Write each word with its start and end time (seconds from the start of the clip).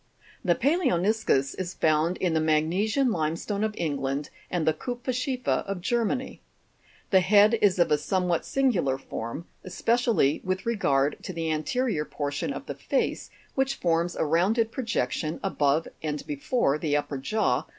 The 0.43 0.55
palaoni'scus 0.55 1.53
is 1.59 1.75
found 1.75 2.17
in 2.17 2.33
the 2.33 2.39
magnesian 2.39 3.11
limestone 3.11 3.63
of 3.63 3.75
England 3.77 4.31
and 4.49 4.65
the 4.65 4.73
kupferzchiefer 4.73 5.63
of 5.67 5.79
Germany. 5.79 6.41
The 7.11 7.19
head 7.19 7.53
is 7.61 7.77
of 7.77 7.91
a 7.91 7.99
somewhat 7.99 8.43
singular 8.43 8.97
form, 8.97 9.45
espe 9.63 9.93
cially 9.93 10.43
with 10.43 10.65
regard 10.65 11.21
to 11.21 11.33
the 11.33 11.51
ante 11.51 11.77
rior 11.77 12.09
portion 12.09 12.51
of 12.51 12.65
the 12.65 12.73
face, 12.73 13.29
which 13.53 13.75
forms 13.75 14.15
a 14.15 14.25
rounded 14.25 14.71
projection 14.71 15.33
Fig. 15.33 15.37
5G.Pal<B<mi 15.43 15.49
sous 15.49 15.51
above 15.59 15.87
and 16.01 16.19
beforc 16.25 16.81
the 16.81 16.97
upper 16.97 17.19
jaw? 17.19 17.67